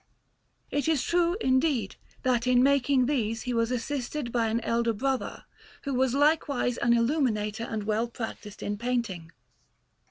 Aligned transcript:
It 0.71 0.87
is 0.87 1.03
true, 1.03 1.37
indeed, 1.39 1.95
that 2.23 2.47
in 2.47 2.63
making 2.63 3.05
these 3.05 3.43
he 3.43 3.53
was 3.53 3.69
assisted 3.69 4.31
by 4.31 4.47
an 4.47 4.59
elder 4.61 4.93
brother, 4.93 5.45
who 5.83 5.93
was 5.93 6.15
likewise 6.15 6.79
an 6.79 6.97
illuminator 6.97 7.65
and 7.69 7.83
well 7.83 8.07
practised 8.07 8.63
in 8.63 8.79
painting. 8.79 9.31